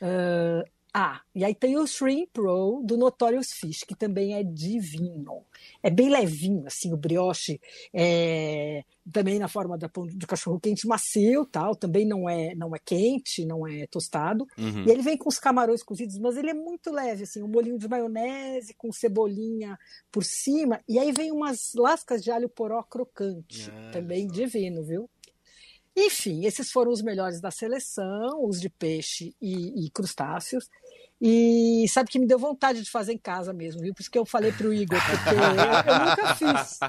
Ah, 0.00 0.64
ah, 0.94 1.22
e 1.34 1.42
aí 1.42 1.54
tem 1.54 1.78
o 1.78 1.86
shrimp 1.86 2.36
roll 2.36 2.84
do 2.84 2.98
Notorious 2.98 3.48
Fish, 3.52 3.82
que 3.82 3.94
também 3.94 4.34
é 4.34 4.42
divino. 4.42 5.42
É 5.82 5.88
bem 5.88 6.10
levinho, 6.10 6.66
assim, 6.66 6.92
o 6.92 6.98
brioche 6.98 7.58
é 7.94 8.84
também 9.10 9.38
na 9.38 9.48
forma 9.48 9.76
da 9.78 9.90
de 10.14 10.26
cachorro 10.26 10.60
quente 10.60 10.86
macio, 10.86 11.46
tal, 11.46 11.74
também 11.74 12.06
não 12.06 12.28
é 12.28 12.54
não 12.54 12.76
é 12.76 12.78
quente, 12.78 13.44
não 13.46 13.66
é 13.66 13.86
tostado. 13.86 14.46
Uhum. 14.58 14.84
E 14.86 14.90
ele 14.90 15.00
vem 15.02 15.16
com 15.16 15.30
os 15.30 15.38
camarões 15.38 15.82
cozidos, 15.82 16.18
mas 16.18 16.36
ele 16.36 16.50
é 16.50 16.54
muito 16.54 16.92
leve, 16.92 17.22
assim, 17.22 17.42
um 17.42 17.48
molhinho 17.48 17.78
de 17.78 17.88
maionese 17.88 18.74
com 18.74 18.92
cebolinha 18.92 19.78
por 20.10 20.24
cima, 20.24 20.80
e 20.86 20.98
aí 20.98 21.10
vem 21.10 21.32
umas 21.32 21.72
lascas 21.74 22.22
de 22.22 22.30
alho 22.30 22.50
poró 22.50 22.82
crocante, 22.82 23.70
Ah, 23.70 23.90
também 23.92 24.26
divino, 24.28 24.84
viu? 24.84 25.08
Enfim, 25.96 26.46
esses 26.46 26.70
foram 26.70 26.90
os 26.90 27.02
melhores 27.02 27.40
da 27.40 27.50
seleção, 27.50 28.46
os 28.46 28.58
de 28.60 28.70
peixe 28.70 29.34
e, 29.40 29.84
e 29.86 29.90
crustáceos. 29.90 30.66
E 31.24 31.86
sabe 31.88 32.10
que 32.10 32.18
me 32.18 32.26
deu 32.26 32.36
vontade 32.36 32.82
de 32.82 32.90
fazer 32.90 33.12
em 33.12 33.18
casa 33.18 33.52
mesmo, 33.52 33.80
viu? 33.80 33.94
Por 33.94 34.00
isso 34.00 34.10
que 34.10 34.18
eu 34.18 34.26
falei 34.26 34.50
pro 34.50 34.74
Igor, 34.74 34.98
porque 35.00 35.28
eu, 35.28 35.94
eu 35.94 36.00
nunca 36.06 36.34
fiz. 36.34 36.80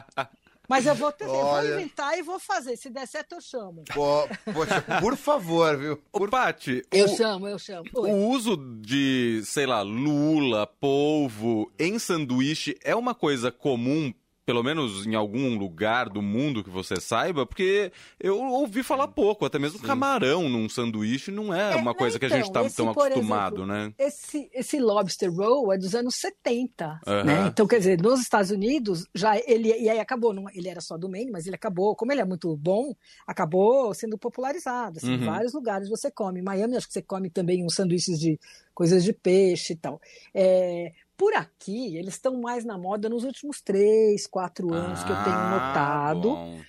Mas 0.68 0.88
eu 0.88 0.96
vou, 0.96 1.12
ter, 1.12 1.25
eu 1.25 1.30
vou 1.30 1.44
Olha. 1.44 1.74
inventar 1.75 2.18
e 2.18 2.24
vou 2.24 2.40
fazer. 2.40 2.75
Se 2.78 2.90
der 2.90 3.06
certo, 3.06 3.36
eu 3.36 3.42
chamo. 3.42 3.84
Pô, 3.94 4.28
poxa, 4.52 4.82
por 5.02 5.16
favor, 5.16 5.78
viu? 5.78 6.02
Ô, 6.12 6.28
Paty, 6.28 6.82
Eu 6.92 7.06
o, 7.06 7.16
chamo, 7.16 7.48
eu 7.48 7.60
chamo. 7.60 7.84
Oi. 7.94 8.10
o 8.12 8.30
uso 8.30 8.56
de, 8.82 9.42
sei 9.46 9.68
lá, 9.68 9.82
lula, 9.82 10.66
polvo 10.66 11.72
em 11.78 12.00
sanduíche 12.00 12.75
é 12.84 12.96
uma 12.96 13.13
coisa 13.13 13.52
comum 13.52 14.12
pelo 14.46 14.64
menos 14.64 15.06
em 15.06 15.16
algum 15.16 15.58
lugar 15.58 16.10
do 16.10 16.22
mundo 16.22 16.64
que 16.64 16.70
você 16.70 17.00
saiba? 17.00 17.46
Porque 17.46 17.92
eu 18.20 18.38
ouvi 18.40 18.84
falar 18.84 19.08
pouco, 19.08 19.46
até 19.46 19.58
mesmo 19.58 19.80
Sim. 19.80 19.86
camarão 19.86 20.50
num 20.50 20.68
sanduíche 20.68 21.32
não 21.32 21.54
é, 21.54 21.74
é 21.74 21.76
uma 21.76 21.94
coisa 21.94 22.18
então, 22.18 22.28
que 22.30 22.34
a 22.34 22.38
gente 22.38 22.48
está 22.48 22.64
então, 22.64 22.94
tão 22.94 23.04
acostumado, 23.04 23.64
exemplo, 23.64 23.66
né? 23.66 23.94
Esse, 23.98 24.50
esse 24.54 24.80
lobster 24.80 25.34
roll 25.34 25.72
é 25.72 25.78
dos 25.78 25.96
anos 25.96 26.16
70, 26.16 27.00
uhum. 27.06 27.24
né? 27.24 27.48
Então, 27.48 27.66
quer 27.66 27.80
dizer, 27.80 28.02
nos 28.02 28.20
Estados 28.20 28.52
Unidos, 28.52 29.06
já 29.14 29.38
ele, 29.38 29.70
e 29.70 29.90
aí 29.90 30.00
acabou, 30.00 30.34
não, 30.34 30.46
ele 30.54 30.70
era 30.70 30.82
só 30.82 30.98
do 30.98 31.10
Maine, 31.10 31.32
mas 31.32 31.46
ele 31.46 31.56
acabou, 31.56 31.96
como 31.96 32.12
ele 32.12 32.22
é 32.22 32.26
muito 32.26 32.56
bom, 32.58 32.94
acabou 33.26 33.94
sendo 33.94 34.18
popularizado, 34.18 34.98
assim, 34.98 35.16
uhum. 35.16 35.22
em 35.22 35.26
vários 35.26 35.54
lugares 35.54 35.90
você 35.90 36.12
come. 36.12 36.40
Em 36.40 36.44
Miami, 36.44 36.78
acho 36.78 36.88
que 36.88 36.94
você 36.94 37.02
come 37.02 37.30
também 37.30 37.64
uns 37.64 37.76
sanduíches 37.76 38.20
de 38.20 38.40
coisas 38.74 39.04
de 39.04 39.14
peixe 39.14 39.74
e 39.74 39.76
tal. 39.76 40.02
É, 40.34 40.92
por 41.17 41.34
aqui, 41.34 41.96
eles 41.98 42.15
estão 42.15 42.39
mais 42.41 42.65
na 42.65 42.77
moda 42.77 43.10
nos 43.10 43.24
últimos 43.24 43.62
três, 43.62 44.27
quatro 44.27 44.74
anos 44.74 45.01
ah, 45.01 45.05
que 45.05 45.12
eu 45.12 45.24
tenho 45.24 45.36
ah, 45.36 45.50
notado. 45.50 46.29
Bom. 46.36 46.62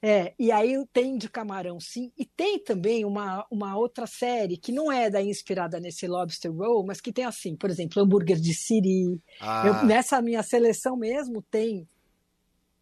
É, 0.00 0.32
e 0.38 0.52
aí 0.52 0.76
tem 0.92 1.18
de 1.18 1.28
camarão, 1.28 1.80
sim. 1.80 2.12
E 2.16 2.24
tem 2.24 2.58
também 2.58 3.04
uma, 3.04 3.44
uma 3.50 3.76
outra 3.76 4.06
série 4.06 4.56
que 4.56 4.70
não 4.70 4.92
é 4.92 5.10
da 5.10 5.20
inspirada 5.20 5.80
nesse 5.80 6.06
Lobster 6.06 6.52
Roll, 6.52 6.86
mas 6.86 7.00
que 7.00 7.12
tem 7.12 7.24
assim, 7.24 7.56
por 7.56 7.68
exemplo, 7.68 8.00
hambúrguer 8.00 8.38
de 8.38 8.54
siri. 8.54 9.20
Ah. 9.40 9.64
Eu, 9.66 9.86
nessa 9.86 10.22
minha 10.22 10.42
seleção 10.42 10.96
mesmo 10.96 11.42
tem 11.50 11.88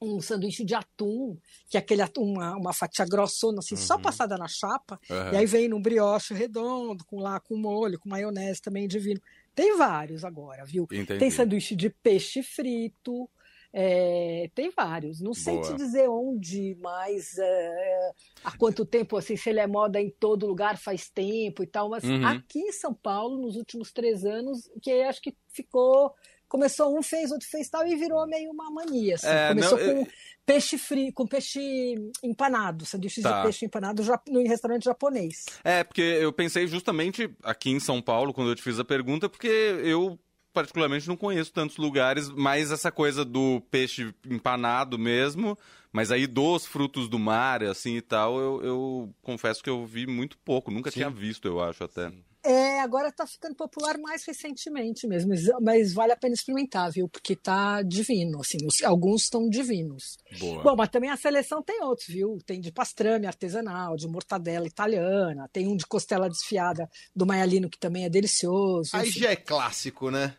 um 0.00 0.20
sanduíche 0.20 0.62
de 0.62 0.74
atum, 0.74 1.38
que 1.70 1.78
é 1.78 1.80
aquele 1.80 2.02
atum, 2.02 2.22
uma, 2.22 2.54
uma 2.56 2.72
fatia 2.74 3.06
grossona, 3.06 3.60
assim, 3.60 3.74
uhum. 3.74 3.80
só 3.80 3.98
passada 3.98 4.36
na 4.36 4.46
chapa, 4.46 5.00
uhum. 5.08 5.32
e 5.32 5.36
aí 5.36 5.46
vem 5.46 5.68
num 5.68 5.80
brioche 5.80 6.34
redondo, 6.34 7.02
com 7.06 7.18
lá 7.18 7.40
com 7.40 7.56
molho, 7.56 7.98
com 7.98 8.10
maionese 8.10 8.60
também 8.60 8.86
divino. 8.86 9.20
Tem 9.56 9.74
vários 9.78 10.22
agora, 10.22 10.66
viu? 10.66 10.84
Entendi. 10.92 11.18
Tem 11.18 11.30
sanduíche 11.30 11.74
de 11.74 11.88
peixe 11.88 12.42
frito, 12.42 13.28
é, 13.72 14.50
tem 14.54 14.70
vários. 14.70 15.20
Não 15.20 15.32
sei 15.32 15.54
Boa. 15.54 15.66
te 15.66 15.74
dizer 15.76 16.08
onde, 16.10 16.76
mas 16.78 17.38
é, 17.38 18.10
há 18.44 18.56
quanto 18.56 18.84
tempo, 18.84 19.16
assim, 19.16 19.34
se 19.34 19.48
ele 19.48 19.60
é 19.60 19.66
moda 19.66 19.98
em 19.98 20.10
todo 20.10 20.46
lugar 20.46 20.76
faz 20.76 21.08
tempo 21.08 21.62
e 21.62 21.66
tal, 21.66 21.88
mas 21.88 22.04
uhum. 22.04 22.26
aqui 22.26 22.58
em 22.58 22.72
São 22.72 22.92
Paulo, 22.92 23.40
nos 23.40 23.56
últimos 23.56 23.92
três 23.92 24.26
anos, 24.26 24.70
que 24.82 24.90
acho 25.02 25.22
que 25.22 25.34
ficou 25.48 26.14
começou 26.48 26.96
um 26.96 27.02
fez, 27.02 27.30
outro 27.30 27.48
fez 27.48 27.68
tal 27.68 27.86
e 27.86 27.96
virou 27.96 28.26
meio 28.26 28.50
uma 28.50 28.70
mania. 28.70 29.14
Assim. 29.14 29.26
É, 29.26 29.48
começou 29.48 29.78
não, 29.78 29.84
com 29.84 30.00
eu... 30.00 30.08
peixe 30.44 30.78
frio, 30.78 31.12
com 31.12 31.26
peixe 31.26 31.94
empanado, 32.22 32.84
sanduíches 32.86 33.22
tá. 33.22 33.38
de 33.38 33.42
peixe 33.44 33.64
empanado 33.64 34.02
no 34.28 34.42
restaurante 34.46 34.84
japonês. 34.84 35.46
É, 35.64 35.84
porque 35.84 36.02
eu 36.02 36.32
pensei 36.32 36.66
justamente 36.66 37.30
aqui 37.42 37.70
em 37.70 37.80
São 37.80 38.00
Paulo, 38.00 38.32
quando 38.32 38.50
eu 38.50 38.54
te 38.54 38.62
fiz 38.62 38.78
a 38.78 38.84
pergunta, 38.84 39.28
porque 39.28 39.48
eu 39.48 40.18
particularmente 40.52 41.06
não 41.06 41.16
conheço 41.16 41.52
tantos 41.52 41.76
lugares, 41.76 42.30
mas 42.30 42.72
essa 42.72 42.90
coisa 42.90 43.26
do 43.26 43.60
peixe 43.70 44.14
empanado 44.26 44.98
mesmo, 44.98 45.58
mas 45.92 46.10
aí 46.10 46.26
dos 46.26 46.64
frutos 46.64 47.10
do 47.10 47.18
mar, 47.18 47.62
assim 47.62 47.96
e 47.96 48.00
tal, 48.00 48.38
eu, 48.40 48.62
eu 48.62 49.14
confesso 49.20 49.62
que 49.62 49.68
eu 49.68 49.84
vi 49.84 50.06
muito 50.06 50.38
pouco, 50.38 50.70
nunca 50.70 50.90
Sim. 50.90 51.00
tinha 51.00 51.10
visto, 51.10 51.46
eu 51.46 51.60
acho 51.60 51.84
até. 51.84 52.08
Sim. 52.08 52.24
É, 52.48 52.80
agora 52.80 53.08
está 53.08 53.26
ficando 53.26 53.56
popular 53.56 53.98
mais 53.98 54.24
recentemente 54.24 55.04
mesmo, 55.08 55.34
mas 55.60 55.92
vale 55.92 56.12
a 56.12 56.16
pena 56.16 56.32
experimentar, 56.32 56.92
viu? 56.92 57.08
Porque 57.08 57.34
tá 57.34 57.82
divino, 57.82 58.40
assim, 58.40 58.58
os, 58.64 58.80
alguns 58.84 59.22
estão 59.24 59.48
divinos. 59.48 60.16
Boa. 60.38 60.62
Bom, 60.62 60.76
mas 60.76 60.88
também 60.88 61.10
a 61.10 61.16
seleção 61.16 61.60
tem 61.60 61.82
outros, 61.82 62.06
viu? 62.06 62.38
Tem 62.46 62.60
de 62.60 62.70
pastrame 62.70 63.26
artesanal, 63.26 63.96
de 63.96 64.06
mortadela 64.06 64.64
italiana, 64.64 65.50
tem 65.52 65.66
um 65.66 65.76
de 65.76 65.84
costela 65.86 66.28
desfiada 66.28 66.88
do 67.14 67.26
maialino 67.26 67.68
que 67.68 67.80
também 67.80 68.04
é 68.04 68.08
delicioso. 68.08 68.90
Aí 68.92 69.10
já 69.10 69.32
é 69.32 69.36
clássico, 69.36 70.08
né? 70.08 70.36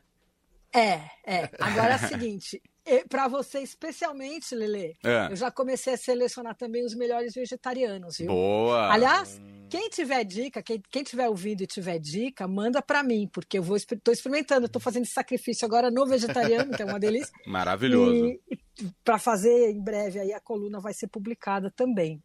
É, 0.74 1.02
é. 1.26 1.50
Agora 1.60 1.94
é 1.94 2.06
o 2.06 2.08
seguinte, 2.08 2.62
para 3.10 3.28
você 3.28 3.60
especialmente, 3.60 4.56
Lele, 4.56 4.98
é. 5.04 5.28
eu 5.32 5.36
já 5.36 5.52
comecei 5.52 5.94
a 5.94 5.98
selecionar 5.98 6.56
também 6.56 6.86
os 6.86 6.96
melhores 6.96 7.34
vegetarianos, 7.34 8.18
viu? 8.18 8.28
Boa! 8.28 8.92
Aliás, 8.92 9.40
quem 9.70 9.90
tiver 9.90 10.24
dica, 10.24 10.62
quem, 10.64 10.82
quem 10.90 11.04
tiver 11.04 11.28
ouvido 11.28 11.64
e 11.64 11.68
tiver 11.68 12.00
dica, 12.00 12.48
manda 12.48 12.82
para 12.82 13.04
mim, 13.04 13.30
porque 13.32 13.58
eu 13.58 13.64
vou 13.64 13.76
estou 13.76 14.14
experimentando, 14.14 14.66
estou 14.66 14.82
fazendo 14.82 15.04
esse 15.04 15.14
sacrifício 15.14 15.66
agora 15.66 15.92
no 15.92 16.06
vegetariano, 16.06 16.76
que 16.76 16.82
é 16.82 16.86
uma 16.86 17.00
delícia. 17.00 17.34
Maravilhoso. 17.46 18.26
E, 18.26 18.42
e 18.52 18.58
para 19.04 19.20
fazer 19.20 19.72
em 19.72 19.84
breve 19.84 20.20
aí 20.20 20.34
a 20.34 20.40
coluna 20.40 20.80
vai 20.80 20.94
ser 20.94 21.08
publicada 21.08 21.72
também. 21.76 22.22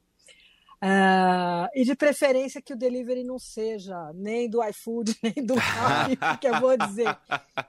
Uh, 0.82 1.70
e 1.76 1.84
de 1.84 1.94
preferência 1.94 2.60
que 2.60 2.72
o 2.72 2.76
delivery 2.76 3.22
não 3.22 3.38
seja 3.38 4.12
nem 4.16 4.50
do 4.50 4.60
iFood, 4.64 5.16
nem 5.22 5.46
do 5.46 5.54
Rappi, 5.54 6.18
que 6.40 6.48
eu 6.48 6.58
vou 6.60 6.76
dizer. 6.76 7.16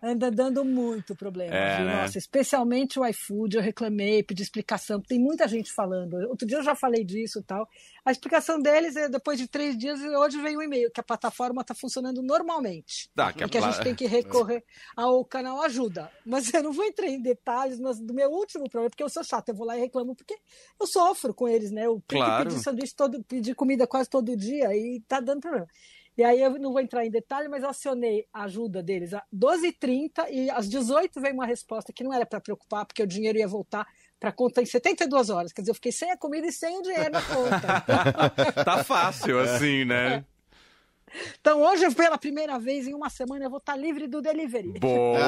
Anda 0.02 0.32
dando 0.32 0.66
muito 0.66 1.16
problema. 1.16 1.54
É, 1.54 1.86
né? 1.86 2.02
Nossa, 2.02 2.18
especialmente 2.18 3.00
o 3.00 3.06
iFood, 3.06 3.58
eu 3.58 3.62
reclamei, 3.62 4.24
pedi 4.24 4.42
explicação, 4.42 5.00
tem 5.00 5.20
muita 5.20 5.48
gente 5.48 5.72
falando. 5.72 6.16
Outro 6.28 6.48
dia 6.48 6.58
eu 6.58 6.64
já 6.64 6.74
falei 6.74 7.04
disso 7.04 7.38
e 7.38 7.44
tal. 7.44 7.70
A 8.06 8.12
explicação 8.12 8.60
deles 8.60 8.98
é 8.98 9.08
depois 9.08 9.38
de 9.38 9.48
três 9.48 9.78
dias, 9.78 10.02
hoje 10.02 10.42
veio 10.42 10.60
um 10.60 10.62
e-mail, 10.62 10.92
que 10.92 11.00
a 11.00 11.04
plataforma 11.04 11.62
está 11.62 11.74
funcionando 11.74 12.22
normalmente. 12.22 13.10
Tá, 13.16 13.32
que, 13.32 13.44
a, 13.44 13.48
que 13.48 13.58
a 13.58 13.62
gente 13.62 13.82
tem 13.82 13.96
que 13.96 14.06
recorrer 14.06 14.64
ao 14.96 15.24
canal 15.24 15.62
ajuda. 15.62 16.12
Mas 16.26 16.54
eu 16.54 16.62
não 16.62 16.74
vou 16.74 16.84
entrar 16.84 17.08
em 17.08 17.22
detalhes 17.22 17.80
mas 17.80 18.00
do 18.00 18.14
meu 18.14 18.30
último 18.30 18.70
problema, 18.70 18.90
porque 18.90 19.04
eu 19.04 19.10
sou 19.10 19.24
chata, 19.24 19.52
eu 19.52 19.56
vou 19.56 19.66
lá 19.66 19.78
e 19.78 19.82
reclamo, 19.82 20.16
porque 20.16 20.38
eu 20.80 20.86
sofro 20.86 21.34
com 21.34 21.48
eles, 21.48 21.72
né? 21.72 21.86
Eu 21.86 22.04
claro. 22.08 22.44
que 22.44 22.50
pedir 22.50 22.64
sanduíche 22.64 22.96
todo, 22.96 23.24
pedir 23.24 23.56
comida 23.56 23.88
quase 23.88 24.10
todo 24.10 24.36
dia 24.36 24.76
e 24.76 25.02
tá 25.08 25.22
dando 25.22 25.40
problema. 25.40 25.68
E 26.16 26.24
aí 26.24 26.42
eu 26.42 26.60
não 26.60 26.72
vou 26.72 26.82
entrar 26.82 27.06
em 27.06 27.10
detalhe, 27.10 27.48
mas 27.48 27.64
acionei 27.64 28.28
a 28.32 28.44
ajuda 28.44 28.84
deles 28.84 29.14
às 29.14 29.24
12h30 29.34 30.30
e 30.30 30.50
às 30.50 30.70
18 30.70 31.20
veio 31.20 31.34
uma 31.34 31.46
resposta 31.46 31.92
que 31.92 32.04
não 32.04 32.14
era 32.14 32.26
para 32.26 32.40
preocupar, 32.40 32.86
porque 32.86 33.02
o 33.02 33.08
dinheiro 33.08 33.40
ia 33.40 33.48
voltar 33.48 33.88
para 34.24 34.32
conta 34.32 34.62
em 34.62 34.66
72 34.66 35.30
horas. 35.30 35.52
Quer 35.52 35.64
dizer, 35.64 35.72
eu 35.72 35.76
fiquei 35.76 35.92
sem 35.92 36.10
a 36.10 36.16
comida 36.16 36.48
e 36.48 36.52
sem 36.54 36.80
o 36.80 36.82
dinheiro 36.82 37.12
na 37.12 37.22
conta. 37.22 37.84
tá 38.64 38.82
fácil 38.82 39.38
assim, 39.38 39.84
né? 39.84 40.24
É. 41.12 41.24
Então 41.42 41.62
hoje, 41.62 41.94
pela 41.94 42.18
primeira 42.18 42.58
vez 42.58 42.88
em 42.88 42.94
uma 42.94 43.10
semana, 43.10 43.44
eu 43.44 43.50
vou 43.50 43.58
estar 43.60 43.76
livre 43.76 44.08
do 44.08 44.22
delivery. 44.22 44.80
Boa! 44.80 45.20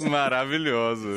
Maravilhoso. 0.00 1.14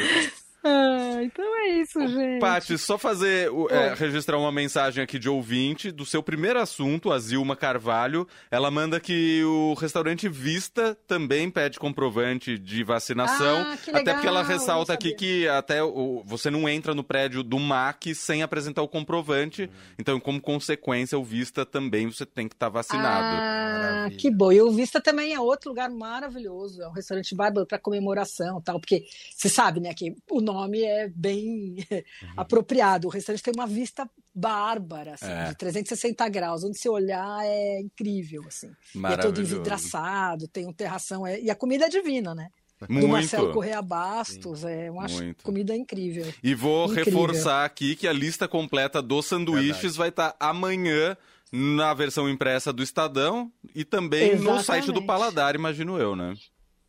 Ah, 0.64 1.24
então 1.24 1.46
é 1.60 1.80
isso, 1.80 2.00
gente. 2.08 2.40
Paty, 2.40 2.78
só 2.78 2.98
fazer, 2.98 3.50
é, 3.70 3.96
registrar 3.96 4.38
uma 4.38 4.52
mensagem 4.52 5.04
aqui 5.04 5.18
de 5.18 5.28
ouvinte 5.28 5.92
do 5.92 6.06
seu 6.06 6.22
primeiro 6.22 6.60
assunto, 6.60 7.12
a 7.12 7.18
Zilma 7.18 7.56
Carvalho. 7.56 8.28
Ela 8.52 8.70
manda 8.70 9.00
que 9.00 9.44
o 9.44 9.74
restaurante 9.74 10.30
Vista 10.30 10.96
também 11.08 11.50
pede 11.50 11.80
comprovante 11.80 12.60
de 12.60 12.84
vacinação. 12.84 13.62
Ah, 13.62 13.78
legal, 13.88 14.02
até 14.02 14.14
porque 14.14 14.28
ela 14.28 14.44
ressalta 14.44 14.94
aqui 14.94 15.14
que 15.16 15.48
até 15.48 15.84
o, 15.84 16.22
você 16.26 16.52
não 16.52 16.70
entra 16.70 16.94
no 16.94 17.04
prédio 17.04 17.42
do 17.42 17.58
MAC 17.58 18.14
sem 18.14 18.44
apresentar 18.44 18.84
o 18.84 18.88
comprovante. 18.88 19.64
Hum. 19.64 19.94
Então, 19.98 20.20
como 20.20 20.40
consequência, 20.40 21.18
o 21.18 21.24
Vista 21.24 21.66
também 21.66 22.12
você 22.12 22.26
tem 22.26 22.48
que 22.48 22.54
estar 22.54 22.68
tá 22.68 22.72
vacinado. 22.72 23.36
Ah, 23.36 24.10
que 24.16 24.30
bom. 24.30 24.52
E 24.52 24.62
o 24.62 24.72
Vista 24.72 25.02
também 25.02 25.34
é 25.34 25.40
outro 25.40 25.70
lugar 25.70 25.90
maravilhoso. 25.90 26.84
É 26.84 26.88
um 26.88 26.92
restaurante 26.92 27.34
bárbaro 27.34 27.66
para 27.66 27.80
comemoração 27.80 28.62
tal. 28.62 28.80
Porque 28.80 29.06
você 29.36 29.50
sabe, 29.50 29.80
né, 29.80 29.94
que 29.94 30.16
o 30.30 30.42
nome 30.54 30.84
é 30.84 31.08
bem 31.10 31.86
uhum. 31.92 32.34
apropriado. 32.38 33.08
O 33.08 33.12
restaurante 33.12 33.44
tem 33.44 33.54
uma 33.56 33.68
vista 33.68 34.10
bárbara, 34.34 35.14
assim, 35.14 35.32
é. 35.32 35.50
de 35.50 35.56
360 35.56 36.30
graus. 36.30 36.64
Onde 36.64 36.78
você 36.78 36.90
olhar 36.90 37.46
é 37.46 37.82
incrível, 37.82 38.44
assim. 38.48 38.72
E 38.96 39.06
é 39.06 39.18
todo 39.18 39.42
envidraçado, 39.42 40.48
tem 40.48 40.68
um 40.68 40.74
terração. 40.74 41.26
É... 41.26 41.40
E 41.40 41.50
a 41.50 41.56
comida 41.56 41.86
é 41.86 41.90
divina, 41.90 42.34
né? 42.36 42.50
Muito. 42.90 43.06
Do 43.06 43.12
Marcelo 43.12 43.54
Correa 43.54 43.82
Bastos, 43.82 44.62
Sim. 44.62 44.70
é 44.70 44.92
uma 44.92 45.08
Muito. 45.08 45.44
comida 45.44 45.76
incrível. 45.76 46.26
E 46.42 46.56
vou 46.56 46.86
incrível. 46.86 47.06
reforçar 47.06 47.64
aqui 47.64 47.96
que 47.96 48.08
a 48.08 48.14
lista 48.14 48.48
completa 48.48 49.02
dos 49.02 49.28
sanduíches 49.28 49.96
Verdade. 49.96 49.98
vai 49.98 50.10
estar 50.10 50.36
amanhã 50.40 51.16
na 51.52 51.94
versão 51.94 52.30
impressa 52.30 52.72
do 52.72 52.82
Estadão 52.82 53.52
e 53.76 53.84
também 53.84 54.32
Exatamente. 54.32 54.58
no 54.58 54.64
site 54.64 54.92
do 54.92 55.06
Paladar, 55.06 55.54
imagino 55.54 55.98
eu, 56.00 56.16
né? 56.16 56.34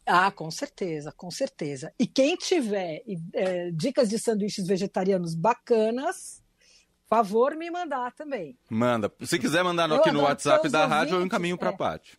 Ah, 0.07 0.31
com 0.31 0.51
certeza, 0.51 1.13
com 1.17 1.31
certeza. 1.31 1.93
E 1.99 2.07
quem 2.07 2.37
tiver 2.37 3.03
é, 3.35 3.71
dicas 3.71 4.09
de 4.09 4.19
sanduíches 4.19 4.67
vegetarianos 4.67 5.35
bacanas, 5.35 6.43
favor 7.09 7.55
me 7.55 7.71
mandar 7.71 8.13
também. 8.13 8.59
Manda. 8.71 9.13
Se 9.23 9.39
quiser 9.39 9.63
mandar 9.63 9.87
no, 9.87 9.97
aqui 9.97 10.11
no 10.11 10.23
WhatsApp 10.23 10.69
da 10.69 10.87
rádio, 10.87 11.17
eu 11.17 11.23
encaminho 11.23 11.59
para 11.59 11.71
a 11.71 11.73
é, 11.73 11.77
Paty. 11.77 12.19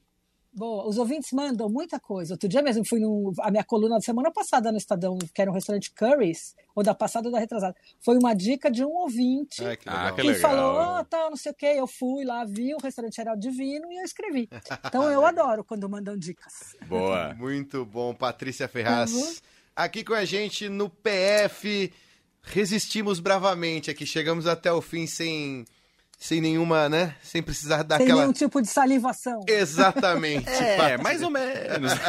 Boa, 0.55 0.87
os 0.87 0.99
ouvintes 0.99 1.31
mandam 1.31 1.67
muita 1.67 1.99
coisa. 1.99 2.35
Outro 2.35 2.47
dia 2.47 2.61
mesmo 2.61 2.85
fui 2.85 2.99
no. 2.99 3.33
A 3.39 3.49
minha 3.49 3.63
coluna 3.63 3.95
da 3.95 4.01
semana 4.01 4.31
passada 4.31 4.71
no 4.71 4.77
Estadão, 4.77 5.17
que 5.33 5.41
era 5.41 5.49
um 5.49 5.53
restaurante 5.53 5.91
Curry's, 5.91 6.55
ou 6.75 6.83
da 6.83 6.93
passada 6.93 7.27
ou 7.27 7.31
da 7.31 7.39
retrasada. 7.39 7.75
Foi 7.99 8.15
uma 8.17 8.35
dica 8.35 8.69
de 8.69 8.85
um 8.85 8.91
ouvinte 8.91 9.63
é, 9.63 9.75
que, 9.75 9.89
ah, 9.89 10.11
que, 10.11 10.21
que 10.21 10.33
falou, 10.35 10.99
oh, 10.99 11.05
tal, 11.05 11.31
não 11.31 11.37
sei 11.37 11.51
o 11.51 11.55
quê. 11.55 11.73
Eu 11.75 11.87
fui 11.87 12.23
lá, 12.23 12.45
vi, 12.45 12.75
o 12.75 12.77
restaurante 12.77 13.19
era 13.19 13.33
divino 13.35 13.91
e 13.91 13.97
eu 13.97 14.03
escrevi. 14.03 14.47
Então 14.85 15.11
eu 15.11 15.25
adoro 15.25 15.63
quando 15.63 15.89
mandam 15.89 16.15
dicas. 16.15 16.75
Boa. 16.87 17.33
Muito 17.39 17.83
bom, 17.83 18.13
Patrícia 18.13 18.67
Ferraz. 18.67 19.11
Uhum. 19.11 19.33
Aqui 19.75 20.03
com 20.03 20.13
a 20.13 20.23
gente 20.23 20.69
no 20.69 20.87
PF. 20.87 21.91
Resistimos 22.43 23.19
bravamente 23.19 23.89
aqui, 23.89 24.05
chegamos 24.05 24.45
até 24.45 24.71
o 24.71 24.81
fim 24.81 25.07
sem 25.07 25.65
sem 26.17 26.39
nenhuma, 26.41 26.87
né? 26.87 27.15
Sem 27.21 27.41
precisar 27.43 27.83
dar 27.83 27.97
sem 27.97 28.05
aquela. 28.05 28.19
Sem 28.19 28.27
nenhum 28.27 28.33
tipo 28.33 28.61
de 28.61 28.67
salivação. 28.67 29.41
Exatamente. 29.47 30.47
é, 30.49 30.97
mais 30.97 31.21
ou 31.21 31.29
menos. 31.29 31.91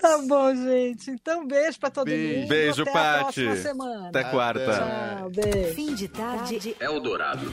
tá 0.00 0.18
bom, 0.26 0.54
gente. 0.54 1.10
Então, 1.10 1.46
beijo 1.46 1.80
pra 1.80 1.90
todo 1.90 2.06
Beijo. 2.06 2.40
mundo. 2.40 2.48
Beijo, 2.48 2.82
Até 2.82 2.92
Paty. 2.92 3.18
a 3.18 3.22
próxima 3.22 3.56
semana. 3.56 4.08
Até 4.08 4.24
quarta. 4.24 4.70
Até. 4.70 5.16
Tchau, 5.16 5.30
beijo. 5.30 5.74
Fim 5.74 5.94
de 5.94 6.08
tarde. 6.08 6.76
Eldorado. 6.80 7.52